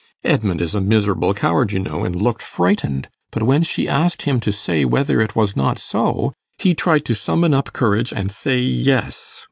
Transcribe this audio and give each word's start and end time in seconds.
Edmund 0.23 0.61
is 0.61 0.73
a 0.73 0.81
miserable 0.81 1.31
coward, 1.35 1.71
you 1.73 1.77
know, 1.79 2.03
and 2.03 2.15
looked 2.19 2.41
frightened; 2.41 3.07
but 3.29 3.43
when 3.43 3.61
she 3.61 3.87
asked 3.87 4.23
him 4.23 4.39
to 4.39 4.51
say 4.51 4.83
whether 4.83 5.21
it 5.21 5.35
was 5.35 5.55
not 5.55 5.77
so, 5.77 6.33
he 6.57 6.73
tried 6.73 7.05
to 7.05 7.13
summon 7.13 7.53
up 7.53 7.71
courage 7.71 8.11
and 8.11 8.31
say 8.31 8.57
yes. 8.57 9.39